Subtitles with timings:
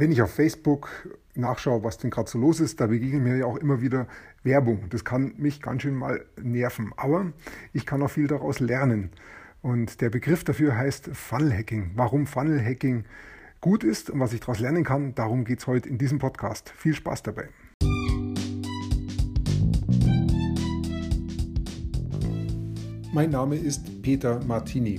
[0.00, 0.88] Wenn ich auf Facebook
[1.34, 4.06] nachschaue, was denn gerade so los ist, da begegnet mir ja auch immer wieder
[4.42, 4.86] Werbung.
[4.88, 6.94] Das kann mich ganz schön mal nerven.
[6.96, 7.34] Aber
[7.74, 9.10] ich kann auch viel daraus lernen.
[9.60, 11.90] Und der Begriff dafür heißt Funnel Hacking.
[11.96, 13.04] Warum Funnel Hacking
[13.60, 16.70] gut ist und was ich daraus lernen kann, darum geht es heute in diesem Podcast.
[16.70, 17.50] Viel Spaß dabei.
[23.12, 24.98] Mein Name ist Peter Martini.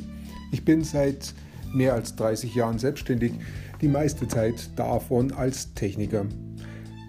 [0.52, 1.33] Ich bin seit
[1.73, 3.33] mehr als 30 Jahren selbstständig,
[3.82, 6.25] die meiste Zeit davon als Techniker.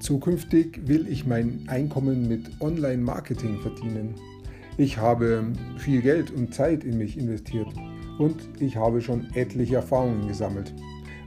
[0.01, 4.15] Zukünftig will ich mein Einkommen mit Online-Marketing verdienen.
[4.79, 5.45] Ich habe
[5.77, 7.69] viel Geld und Zeit in mich investiert
[8.19, 10.73] und ich habe schon etliche Erfahrungen gesammelt.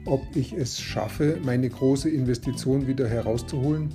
[0.06, 3.90] Ob ich es schaffe, meine große Investition wieder herauszuholen?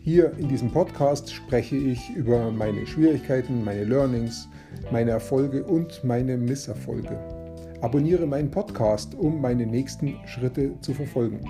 [0.00, 4.48] Hier in diesem Podcast spreche ich über meine Schwierigkeiten, meine Learnings,
[4.90, 7.37] meine Erfolge und meine Misserfolge.
[7.80, 11.44] Abonniere meinen Podcast, um meine nächsten Schritte zu verfolgen.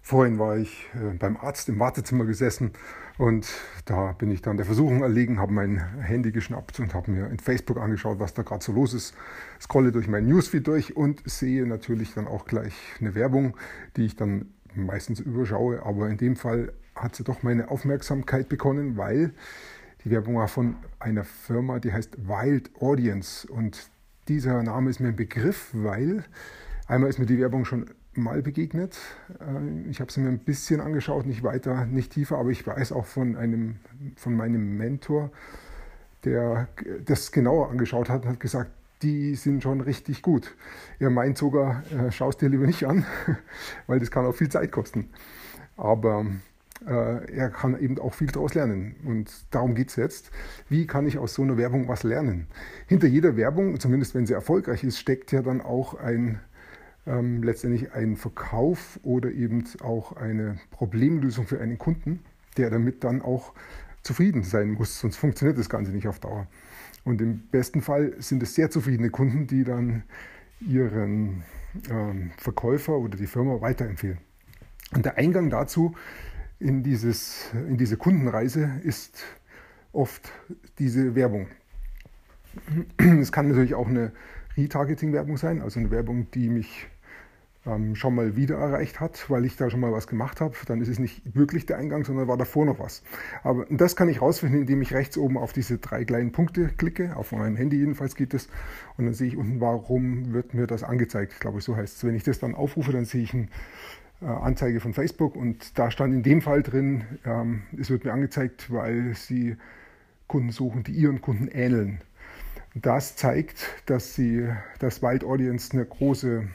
[0.00, 2.70] Vorhin war ich äh, beim Arzt im Wartezimmer gesessen
[3.18, 3.48] und
[3.84, 7.40] da bin ich dann der Versuchung erlegen, habe mein Handy geschnappt und habe mir in
[7.40, 9.14] Facebook angeschaut, was da gerade so los ist.
[9.60, 13.56] Scrolle durch mein Newsfeed durch und sehe natürlich dann auch gleich eine Werbung,
[13.96, 15.84] die ich dann meistens überschaue.
[15.84, 19.32] Aber in dem Fall hat sie doch meine Aufmerksamkeit bekommen, weil
[20.04, 23.46] die Werbung war von einer Firma, die heißt Wild Audience.
[23.46, 23.90] Und
[24.28, 26.24] dieser Name ist mir ein Begriff, weil
[26.86, 28.98] einmal ist mir die Werbung schon mal begegnet.
[29.40, 32.92] Äh, ich habe sie mir ein bisschen angeschaut, nicht weiter, nicht tiefer, aber ich weiß
[32.92, 33.76] auch von, einem,
[34.16, 35.30] von meinem Mentor,
[36.24, 36.68] der
[37.04, 38.70] das genauer angeschaut hat und hat gesagt,
[39.02, 40.54] die sind schon richtig gut.
[40.98, 43.06] Er meint sogar, äh, schau es dir lieber nicht an,
[43.86, 45.10] weil das kann auch viel Zeit kosten.
[45.76, 46.26] Aber äh,
[46.86, 48.96] er kann eben auch viel daraus lernen.
[49.04, 50.30] Und darum geht es jetzt.
[50.68, 52.46] Wie kann ich aus so einer Werbung was lernen?
[52.86, 56.40] Hinter jeder Werbung, zumindest wenn sie erfolgreich ist, steckt ja dann auch ein
[57.06, 62.20] ähm, letztendlich ein Verkauf oder eben auch eine Problemlösung für einen Kunden,
[62.56, 63.52] der damit dann auch
[64.02, 66.46] zufrieden sein muss, sonst funktioniert das Ganze nicht auf Dauer.
[67.04, 70.02] Und im besten Fall sind es sehr zufriedene Kunden, die dann
[70.60, 71.42] ihren
[71.90, 74.18] ähm, Verkäufer oder die Firma weiterempfehlen.
[74.94, 75.94] Und der Eingang dazu
[76.60, 79.24] in, dieses, in diese Kundenreise ist
[79.92, 80.30] oft
[80.78, 81.48] diese Werbung.
[82.98, 84.12] Es kann natürlich auch eine
[84.56, 86.88] Retargeting-Werbung sein, also eine Werbung, die mich
[87.66, 90.54] ähm, schon mal wieder erreicht hat, weil ich da schon mal was gemacht habe.
[90.66, 93.02] Dann ist es nicht wirklich der Eingang, sondern war davor noch was.
[93.42, 97.16] Aber das kann ich rausfinden, indem ich rechts oben auf diese drei kleinen Punkte klicke.
[97.16, 98.48] Auf meinem Handy jedenfalls geht es.
[98.96, 102.04] Und dann sehe ich unten, warum wird mir das angezeigt, glaube ich, so heißt es.
[102.04, 103.48] Wenn ich das dann aufrufe, dann sehe ich ein
[104.20, 108.70] Anzeige von Facebook und da stand in dem Fall drin, ähm, es wird mir angezeigt,
[108.70, 109.56] weil sie
[110.26, 112.00] Kunden suchen, die ihren Kunden ähneln.
[112.74, 114.48] Das zeigt, dass sie,
[114.78, 116.46] das Wild Audience eine große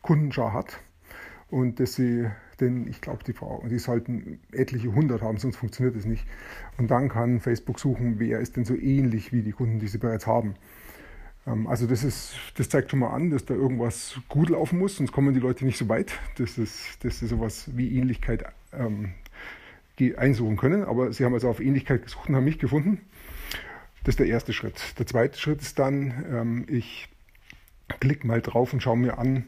[0.00, 0.80] Kundenschar hat
[1.50, 2.26] und dass sie,
[2.60, 6.24] denn ich glaube, die Frau, die sollten etliche hundert haben, sonst funktioniert es nicht.
[6.78, 9.98] Und dann kann Facebook suchen, wer ist denn so ähnlich wie die Kunden, die sie
[9.98, 10.54] bereits haben.
[11.48, 14.96] Ähm, also das, ist, das zeigt schon mal an, dass da irgendwas gut laufen muss,
[14.96, 19.12] sonst kommen die Leute nicht so weit, dass, es, dass sie sowas wie Ähnlichkeit ähm,
[20.16, 20.84] einsuchen können.
[20.84, 23.00] Aber sie haben also auf Ähnlichkeit gesucht und haben mich gefunden.
[24.04, 24.98] Das ist der erste Schritt.
[24.98, 27.08] Der zweite Schritt ist dann, ähm, ich
[28.00, 29.44] klicke mal drauf und schaue mir an,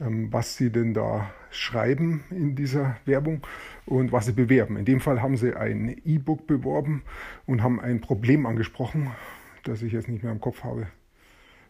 [0.00, 3.42] ähm, was sie denn da schreiben in dieser Werbung
[3.86, 4.76] und was sie bewerben.
[4.76, 7.02] In dem Fall haben sie ein E-Book beworben
[7.46, 9.10] und haben ein Problem angesprochen,
[9.64, 10.88] das ich jetzt nicht mehr im Kopf habe.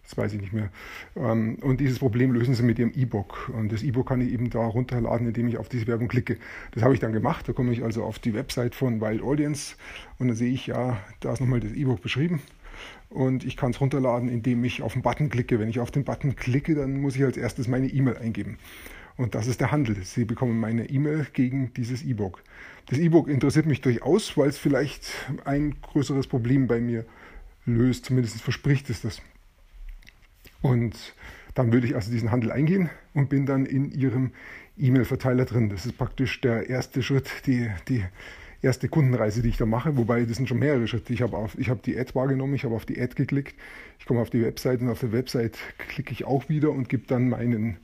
[0.02, 0.70] Das weiß ich nicht mehr.
[1.16, 3.50] Ähm, und dieses Problem lösen sie mit ihrem E-Book.
[3.54, 6.36] Und das E-Book kann ich eben da runterladen, indem ich auf diese Werbung klicke.
[6.72, 7.48] Das habe ich dann gemacht.
[7.48, 9.76] Da komme ich also auf die Website von Wild Audience
[10.18, 12.42] und dann sehe ich, ja, da ist nochmal das E-Book beschrieben.
[13.08, 15.58] Und ich kann es runterladen, indem ich auf den Button klicke.
[15.58, 18.58] Wenn ich auf den Button klicke, dann muss ich als erstes meine E-Mail eingeben.
[19.16, 20.02] Und das ist der Handel.
[20.02, 22.42] Sie bekommen meine E-Mail gegen dieses E-Book.
[22.86, 25.12] Das E-Book interessiert mich durchaus, weil es vielleicht
[25.44, 27.04] ein größeres Problem bei mir
[27.66, 28.06] löst.
[28.06, 29.20] Zumindest verspricht es das.
[30.62, 31.15] Und
[31.54, 34.33] dann würde ich also diesen Handel eingehen und bin dann in Ihrem
[34.78, 35.68] E-Mail-Verteiler drin.
[35.68, 38.04] Das ist praktisch der erste Schritt, die, die
[38.62, 39.97] erste Kundenreise, die ich da mache.
[39.97, 41.12] Wobei das sind schon mehrere Schritte.
[41.12, 43.54] Ich habe, auf, ich habe die Ad wahrgenommen, ich habe auf die Ad geklickt,
[43.98, 45.59] ich komme auf die Website und auf der Website
[45.89, 47.78] klicke ich auch wieder und gebe dann meinen,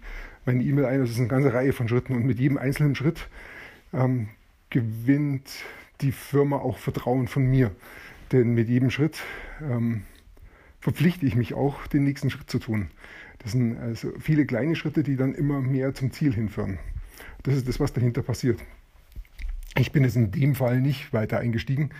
[0.44, 1.00] meine E-Mail ein.
[1.00, 3.28] Das ist eine ganze Reihe von Schritten und mit jedem einzelnen Schritt
[3.92, 4.28] ähm,
[4.70, 5.50] gewinnt
[6.00, 7.70] die Firma auch Vertrauen von mir.
[8.32, 9.22] Denn mit jedem Schritt
[9.62, 10.02] ähm,
[10.86, 12.90] verpflichte ich mich auch, den nächsten Schritt zu tun.
[13.40, 16.78] Das sind also viele kleine Schritte, die dann immer mehr zum Ziel hinführen.
[17.42, 18.60] Das ist das, was dahinter passiert.
[19.76, 21.90] Ich bin jetzt in dem Fall nicht weiter eingestiegen.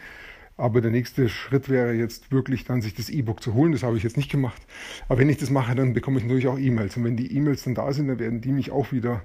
[0.57, 3.73] Aber der nächste Schritt wäre jetzt wirklich dann, sich das E-Book zu holen.
[3.73, 4.63] Das habe ich jetzt nicht gemacht.
[5.09, 6.97] Aber wenn ich das mache, dann bekomme ich natürlich auch E-Mails.
[6.97, 9.21] Und wenn die E-Mails dann da sind, dann werden die mich auch wieder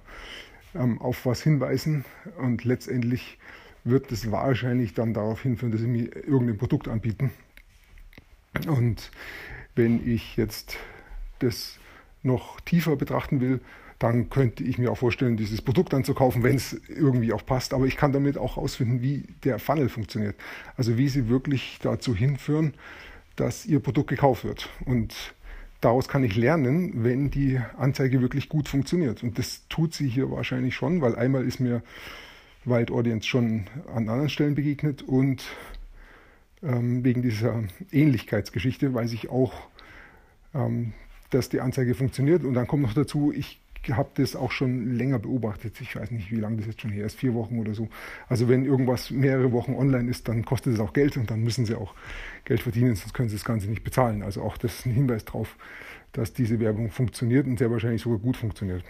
[0.73, 2.03] ähm, auf was hinweisen.
[2.39, 3.37] Und letztendlich
[3.83, 7.29] wird es wahrscheinlich dann darauf hinführen, dass sie mir irgendein Produkt anbieten.
[8.67, 9.11] Und
[9.75, 10.77] wenn ich jetzt
[11.39, 11.77] das
[12.23, 13.61] noch tiefer betrachten will,
[13.99, 17.45] dann könnte ich mir auch vorstellen, dieses Produkt dann zu kaufen, wenn es irgendwie auch
[17.45, 17.73] passt.
[17.73, 20.35] Aber ich kann damit auch herausfinden, wie der Funnel funktioniert.
[20.75, 22.73] Also wie sie wirklich dazu hinführen,
[23.35, 24.69] dass ihr Produkt gekauft wird.
[24.85, 25.35] Und
[25.81, 29.21] daraus kann ich lernen, wenn die Anzeige wirklich gut funktioniert.
[29.21, 31.83] Und das tut sie hier wahrscheinlich schon, weil einmal ist mir
[32.65, 35.43] Wild Audience schon an anderen Stellen begegnet und
[36.63, 39.53] ähm, wegen dieser Ähnlichkeitsgeschichte weiß ich auch,
[40.53, 40.93] ähm,
[41.29, 42.43] dass die Anzeige funktioniert.
[42.43, 45.81] Und dann kommt noch dazu, ich habe das auch schon länger beobachtet.
[45.81, 47.89] Ich weiß nicht, wie lange das jetzt schon her ist, vier Wochen oder so.
[48.27, 51.65] Also wenn irgendwas mehrere Wochen online ist, dann kostet es auch Geld und dann müssen
[51.65, 51.95] sie auch
[52.45, 54.21] Geld verdienen, sonst können sie das Ganze nicht bezahlen.
[54.21, 55.55] Also auch das ist ein Hinweis darauf,
[56.11, 58.83] dass diese Werbung funktioniert und sehr wahrscheinlich sogar gut funktioniert.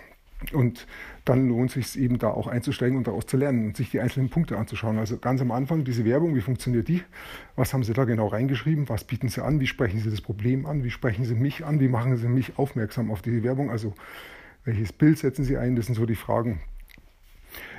[0.54, 0.88] Und
[1.24, 4.00] dann lohnt es sich eben da auch einzusteigen und daraus zu lernen und sich die
[4.00, 4.98] einzelnen Punkte anzuschauen.
[4.98, 7.04] Also ganz am Anfang diese Werbung, wie funktioniert die?
[7.56, 8.90] Was haben Sie da genau reingeschrieben?
[8.90, 9.60] Was bieten Sie an?
[9.60, 10.84] Wie sprechen Sie das Problem an?
[10.84, 11.80] Wie sprechen Sie mich an?
[11.80, 13.70] Wie machen Sie mich aufmerksam auf diese Werbung?
[13.70, 13.94] Also
[14.66, 15.76] welches Bild setzen Sie ein?
[15.76, 16.60] Das sind so die Fragen.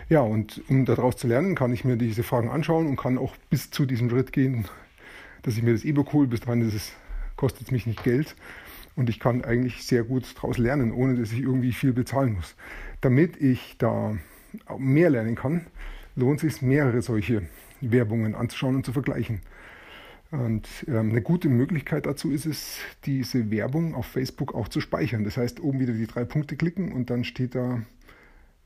[0.09, 3.37] Ja, und um daraus zu lernen, kann ich mir diese Fragen anschauen und kann auch
[3.50, 4.67] bis zu diesem Schritt gehen,
[5.43, 6.29] dass ich mir das E-Book hole.
[6.29, 6.93] Bis dahin es,
[7.37, 8.37] kostet es mich nicht Geld.
[8.94, 12.54] Und ich kann eigentlich sehr gut daraus lernen, ohne dass ich irgendwie viel bezahlen muss.
[13.00, 14.16] Damit ich da
[14.78, 15.66] mehr lernen kann,
[16.14, 17.42] lohnt es sich, mehrere solche
[17.80, 19.40] Werbungen anzuschauen und zu vergleichen.
[20.30, 25.24] Und ähm, eine gute Möglichkeit dazu ist es, diese Werbung auf Facebook auch zu speichern.
[25.24, 27.82] Das heißt, oben wieder die drei Punkte klicken und dann steht da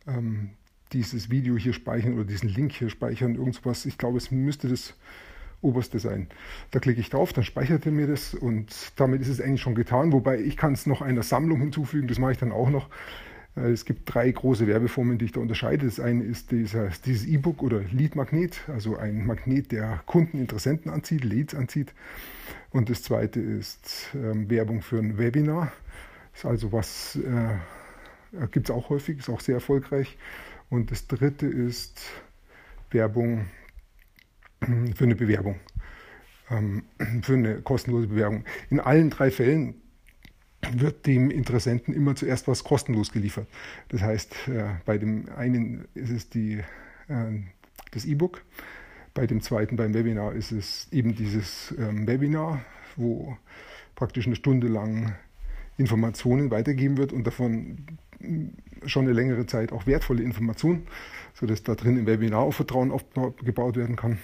[0.06, 0.50] ähm,
[0.92, 3.84] dieses Video hier speichern oder diesen Link hier speichern, irgendwas.
[3.84, 4.94] Ich glaube, es müsste das
[5.60, 6.28] oberste sein.
[6.70, 9.74] Da klicke ich drauf, dann speichert er mir das und damit ist es eigentlich schon
[9.74, 10.12] getan.
[10.12, 12.88] Wobei ich kann es noch einer Sammlung hinzufügen, das mache ich dann auch noch.
[13.56, 15.86] Äh, es gibt drei große Werbeformen, die ich da unterscheide.
[15.86, 21.24] Das eine ist dieser, dieses E-Book oder Lead-Magnet, also ein Magnet, der Kunden, Interessenten anzieht,
[21.24, 21.94] Leads anzieht.
[22.70, 25.72] Und das zweite ist ähm, Werbung für ein Webinar.
[26.32, 30.18] Das ist also was, äh, gibt es auch häufig, ist auch sehr erfolgreich.
[30.68, 32.02] Und das dritte ist
[32.90, 33.46] Werbung
[34.94, 35.56] für eine Bewerbung,
[36.50, 36.84] ähm,
[37.22, 38.44] für eine kostenlose Bewerbung.
[38.70, 39.74] In allen drei Fällen
[40.72, 43.46] wird dem Interessenten immer zuerst was kostenlos geliefert.
[43.88, 46.62] Das heißt, äh, bei dem einen ist es die,
[47.08, 47.40] äh,
[47.92, 48.42] das E-Book,
[49.14, 52.60] bei dem zweiten, beim Webinar, ist es eben dieses ähm, Webinar,
[52.96, 53.36] wo
[53.94, 55.14] praktisch eine Stunde lang
[55.78, 57.86] Informationen weitergeben wird und davon
[58.84, 60.86] schon eine längere Zeit auch wertvolle Informationen,
[61.34, 64.18] sodass da drin im Webinar auch Vertrauen aufgebaut werden kann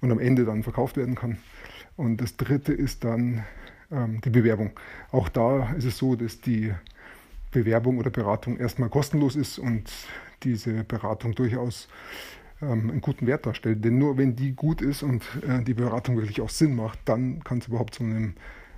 [0.00, 1.38] und am Ende dann verkauft werden kann.
[1.96, 3.44] Und das dritte ist dann
[3.90, 4.72] ähm, die Bewerbung.
[5.10, 6.72] Auch da ist es so, dass die
[7.50, 9.90] Bewerbung oder Beratung erstmal kostenlos ist und
[10.42, 11.88] diese Beratung durchaus
[12.60, 13.84] ähm, einen guten Wert darstellt.
[13.84, 17.42] Denn nur wenn die gut ist und äh, die Beratung wirklich auch Sinn macht, dann
[17.44, 18.34] kann es überhaupt zu einem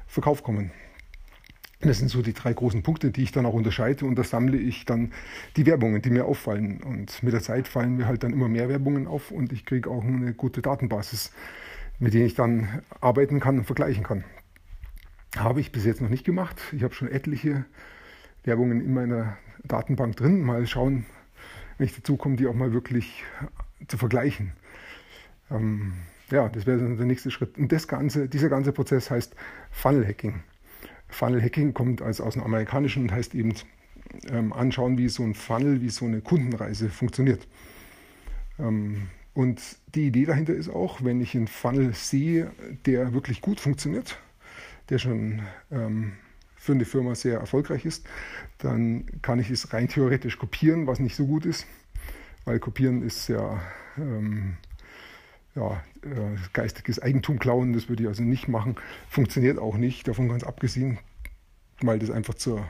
[0.07, 0.71] Verkauf kommen.
[1.81, 4.57] Das sind so die drei großen Punkte, die ich dann auch unterscheide und da sammle
[4.57, 5.13] ich dann
[5.57, 6.83] die Werbungen, die mir auffallen.
[6.83, 9.89] Und mit der Zeit fallen mir halt dann immer mehr Werbungen auf und ich kriege
[9.89, 11.33] auch eine gute Datenbasis,
[12.01, 14.25] mit der ich dann arbeiten kann und vergleichen kann.
[15.37, 16.61] Habe ich bis jetzt noch nicht gemacht.
[16.73, 17.65] Ich habe schon etliche
[18.43, 20.43] Werbungen in meiner Datenbank drin.
[20.43, 21.07] Mal schauen,
[21.77, 23.23] wenn ich dazu komme, die auch mal wirklich
[23.87, 24.53] zu vergleichen.
[25.51, 25.93] Ähm,
[26.31, 27.57] ja, das wäre der nächste Schritt.
[27.57, 29.37] Und das ganze, dieser ganze Prozess heißt
[29.71, 30.43] Funnel Hacking.
[31.09, 33.55] Funnel Hacking kommt also aus dem Amerikanischen und heißt eben
[34.31, 37.47] ähm, anschauen, wie so ein Funnel, wie so eine Kundenreise funktioniert.
[38.59, 39.61] Ähm, und
[39.95, 42.51] die Idee dahinter ist auch, wenn ich einen Funnel sehe,
[42.87, 44.19] der wirklich gut funktioniert,
[44.89, 46.15] der schon ähm,
[46.57, 48.07] für eine Firma sehr erfolgreich ist,
[48.59, 51.67] dann kann ich es rein theoretisch kopieren, was nicht so gut ist,
[52.45, 53.63] weil kopieren ist ja,
[53.97, 54.57] ähm,
[55.59, 58.77] ja äh, geistiges Eigentum klauen, das würde ich also nicht machen,
[59.09, 60.99] funktioniert auch nicht, davon ganz abgesehen,
[61.81, 62.67] weil das einfach zur,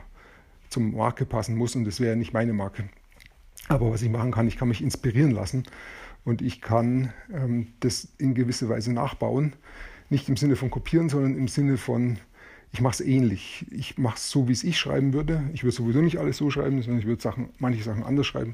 [0.69, 2.89] zum Marke passen muss und das wäre nicht meine Marke.
[3.67, 5.63] Aber was ich machen kann, ich kann mich inspirieren lassen
[6.25, 9.53] und ich kann ähm, das in gewisser Weise nachbauen
[10.09, 12.17] nicht im Sinne von kopieren, sondern im Sinne von,
[12.71, 13.65] ich mache es ähnlich.
[13.71, 15.43] Ich mache es so, wie es ich schreiben würde.
[15.53, 18.53] Ich würde sowieso nicht alles so schreiben, sondern ich würde Sachen, manche Sachen anders schreiben.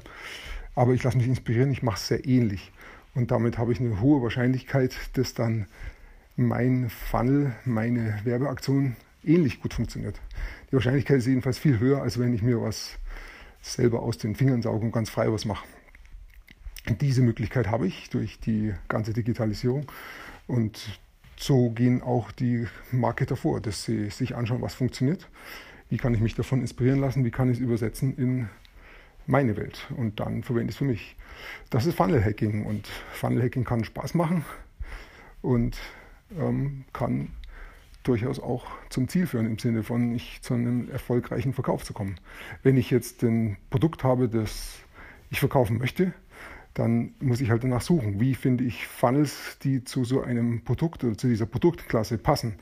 [0.74, 2.72] Aber ich lasse mich inspirieren, ich mache es sehr ähnlich.
[3.16, 5.66] Und damit habe ich eine hohe Wahrscheinlichkeit, dass dann
[6.36, 8.94] mein Funnel, meine Werbeaktion
[9.24, 10.20] ähnlich gut funktioniert.
[10.70, 12.98] Die Wahrscheinlichkeit ist jedenfalls viel höher, als wenn ich mir was
[13.62, 15.66] selber aus den Fingern sauge und ganz frei was mache.
[17.00, 19.90] Diese Möglichkeit habe ich durch die ganze Digitalisierung
[20.46, 21.00] und
[21.36, 25.26] so gehen auch die Marketer vor, dass sie sich anschauen, was funktioniert,
[25.88, 28.50] wie kann ich mich davon inspirieren lassen, wie kann ich es übersetzen in
[29.26, 31.16] meine Welt und dann verwende ich es für mich.
[31.70, 34.44] Das ist Funnel Hacking und Funnel Hacking kann Spaß machen
[35.42, 35.76] und
[36.38, 37.30] ähm, kann
[38.02, 42.16] durchaus auch zum Ziel führen, im Sinne von ich zu einem erfolgreichen Verkauf zu kommen.
[42.62, 44.78] Wenn ich jetzt ein Produkt habe, das
[45.30, 46.12] ich verkaufen möchte,
[46.74, 51.04] dann muss ich halt danach suchen, wie finde ich Funnels, die zu so einem Produkt
[51.04, 52.56] oder zu dieser Produktklasse passen,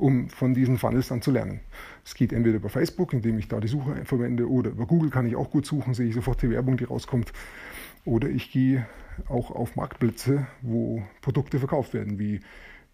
[0.00, 1.60] um von diesen Funnels dann zu lernen.
[2.04, 5.26] Es geht entweder über Facebook, indem ich da die Suche verwende, oder über Google kann
[5.26, 7.32] ich auch gut suchen, sehe ich sofort die Werbung, die rauskommt.
[8.04, 8.86] Oder ich gehe
[9.28, 12.40] auch auf Marktplätze, wo Produkte verkauft werden, wie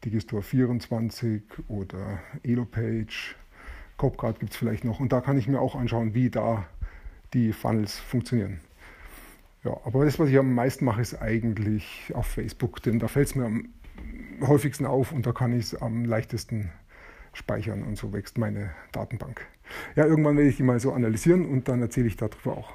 [0.04, 3.34] Digistore 24 oder Elopage,
[3.96, 5.00] Copcard gibt es vielleicht noch.
[5.00, 6.66] Und da kann ich mir auch anschauen, wie da
[7.32, 8.60] die Funnels funktionieren.
[9.64, 13.28] Ja, aber das, was ich am meisten mache, ist eigentlich auf Facebook, denn da fällt
[13.28, 13.68] es mir am
[14.40, 16.70] häufigsten auf und da kann ich es am leichtesten
[17.36, 19.46] speichern und so wächst meine Datenbank.
[19.94, 22.72] Ja, irgendwann werde ich die mal so analysieren und dann erzähle ich darüber auch.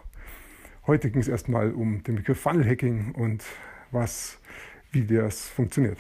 [0.87, 3.43] Heute ging es erstmal um den Begriff Funnel Hacking und
[3.91, 4.37] was,
[4.91, 5.97] wie das funktioniert.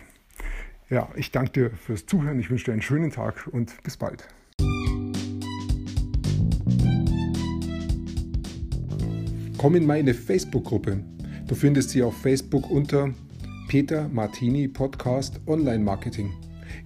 [0.89, 2.39] Ja, ich danke dir fürs Zuhören.
[2.39, 4.27] Ich wünsche dir einen schönen Tag und bis bald.
[9.57, 11.03] Komm in meine Facebook-Gruppe.
[11.47, 13.13] Du findest sie auf Facebook unter
[13.67, 16.31] Peter Martini Podcast Online Marketing.